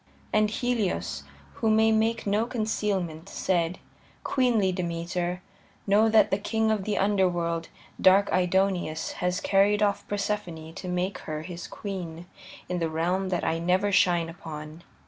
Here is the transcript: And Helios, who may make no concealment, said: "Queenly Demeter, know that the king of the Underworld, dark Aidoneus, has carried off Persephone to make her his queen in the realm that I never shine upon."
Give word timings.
And 0.33 0.49
Helios, 0.49 1.25
who 1.61 1.69
may 1.69 1.91
make 1.91 2.25
no 2.25 2.47
concealment, 2.47 3.29
said: 3.29 3.77
"Queenly 4.23 4.71
Demeter, 4.71 5.43
know 5.85 6.09
that 6.09 6.31
the 6.31 6.39
king 6.39 6.71
of 6.71 6.85
the 6.85 6.97
Underworld, 6.97 7.69
dark 8.01 8.27
Aidoneus, 8.31 9.11
has 9.17 9.39
carried 9.39 9.83
off 9.83 10.07
Persephone 10.07 10.73
to 10.73 10.87
make 10.87 11.19
her 11.29 11.43
his 11.43 11.67
queen 11.67 12.25
in 12.67 12.79
the 12.79 12.89
realm 12.89 13.29
that 13.29 13.43
I 13.43 13.59
never 13.59 13.91
shine 13.91 14.27
upon." 14.27 14.81